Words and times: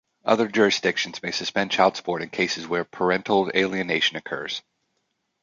Other 0.25 0.47
jurisdictions 0.47 1.21
may 1.21 1.29
suspend 1.29 1.69
child 1.69 1.95
support 1.95 2.23
in 2.23 2.31
cases 2.31 2.67
where 2.67 2.83
parental 2.83 3.51
alienation 3.55 4.17
occurs. 4.17 4.63